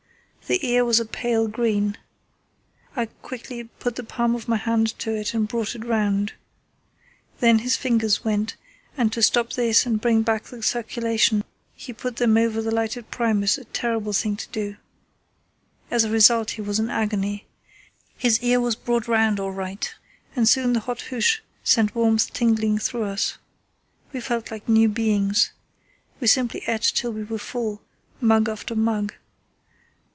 [0.47, 1.95] The ear was a pale green.
[2.93, 6.33] I quickly put the palm of my hand to it and brought it round.
[7.39, 8.57] Then his fingers went,
[8.97, 13.09] and to stop this and bring back the circulation he put them over the lighted
[13.09, 14.75] Primus, a terrible thing to do.
[15.89, 17.47] As a result he was in agony.
[18.17, 19.89] His ear was brought round all right,
[20.35, 23.37] and soon the hot hoosh sent warmth tingling through us.
[24.11, 25.51] We felt like new beings.
[26.19, 27.81] We simply ate till we were full,
[28.19, 29.13] mug after mug.